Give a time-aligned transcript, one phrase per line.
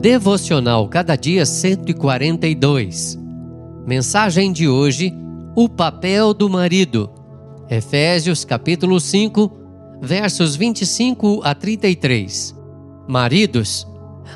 [0.00, 3.18] Devocional Cada Dia 142.
[3.86, 5.14] Mensagem de hoje:
[5.54, 7.10] O papel do marido.
[7.68, 9.52] Efésios capítulo 5,
[10.00, 12.56] versos 25 a 33.
[13.06, 13.86] Maridos,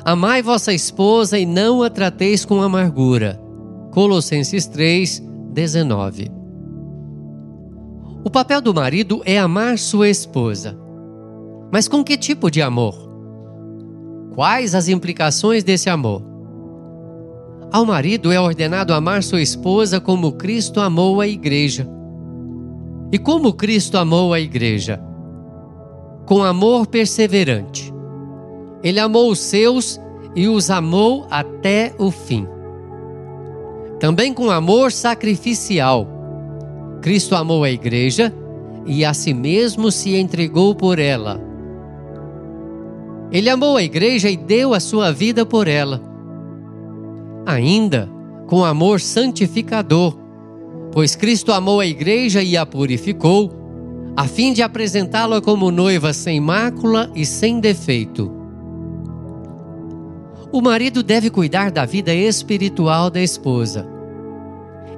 [0.03, 3.41] amai vossa esposa e não a trateis com amargura.
[3.91, 5.19] Colossenses 3,
[5.51, 6.29] 19.
[8.23, 10.77] O papel do marido é amar sua esposa.
[11.71, 13.14] Mas com que tipo de amor?
[14.35, 16.21] Quais as implicações desse amor?
[17.71, 21.87] Ao marido é ordenado amar sua esposa como Cristo amou a igreja.
[23.13, 25.01] E como Cristo amou a igreja?
[26.25, 27.93] Com amor perseverante.
[28.83, 30.01] Ele amou os seus
[30.35, 32.45] e os amou até o fim.
[34.01, 36.05] Também com amor sacrificial.
[37.01, 38.33] Cristo amou a igreja
[38.85, 41.44] e a si mesmo se entregou por ela
[43.31, 46.01] ele amou a igreja e deu a sua vida por ela.
[47.45, 48.09] Ainda
[48.47, 50.15] com amor santificador,
[50.91, 53.51] pois Cristo amou a igreja e a purificou,
[54.15, 58.31] a fim de apresentá-la como noiva sem mácula e sem defeito.
[60.51, 63.85] O marido deve cuidar da vida espiritual da esposa.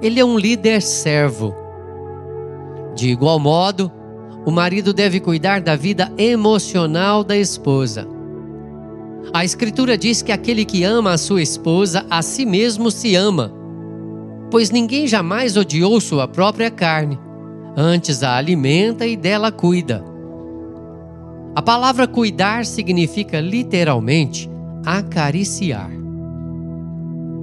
[0.01, 1.55] Ele é um líder servo.
[2.93, 3.91] De igual modo,
[4.45, 8.16] o marido deve cuidar da vida emocional da esposa.
[9.33, 13.51] A Escritura diz que aquele que ama a sua esposa, a si mesmo se ama,
[14.49, 17.19] pois ninguém jamais odiou sua própria carne,
[17.75, 20.03] antes a alimenta e dela cuida.
[21.53, 24.49] A palavra cuidar significa literalmente
[24.85, 25.91] acariciar.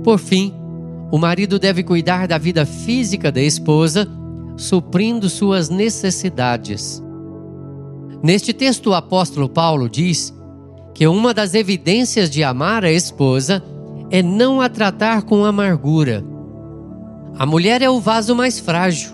[0.02, 0.54] Por fim,
[1.10, 4.08] o marido deve cuidar da vida física da esposa,
[4.56, 7.02] suprindo suas necessidades.
[8.22, 10.32] Neste texto, o apóstolo Paulo diz
[10.94, 13.62] que uma das evidências de amar a esposa
[14.10, 16.24] é não a tratar com amargura.
[17.36, 19.10] A mulher é o vaso mais frágil,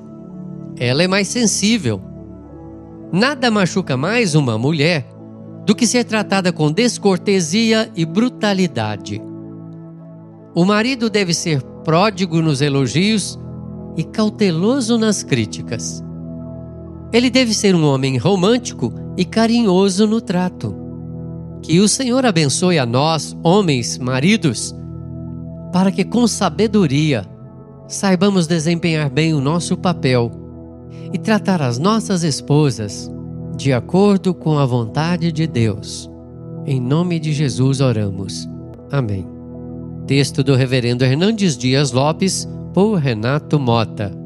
[0.77, 2.01] ela é mais sensível.
[3.11, 5.07] Nada machuca mais uma mulher
[5.67, 9.21] do que ser tratada com descortesia e brutalidade.
[10.55, 13.39] O marido deve ser pródigo nos elogios
[13.97, 16.05] e cauteloso nas críticas.
[17.13, 20.80] Ele deve ser um homem romântico e carinhoso no trato.
[21.63, 24.75] Que o Senhor abençoe a nós, homens, maridos,
[25.73, 27.25] para que com sabedoria
[27.87, 30.31] saibamos desempenhar bem o nosso papel
[31.13, 33.11] e tratar as nossas esposas
[33.57, 36.11] de acordo com a vontade de Deus.
[36.65, 38.49] Em nome de Jesus oramos.
[38.91, 39.27] Amém.
[40.07, 44.20] Texto do Reverendo Hernandes Dias Lopes, por Renato Mota.